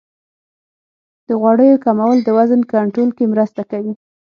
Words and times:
د 1.27 1.29
غوړیو 1.41 1.81
کمول 1.85 2.17
د 2.23 2.29
وزن 2.37 2.61
کنټرول 2.73 3.09
کې 3.17 3.25
مرسته 3.33 3.61
کوي. 3.71 3.93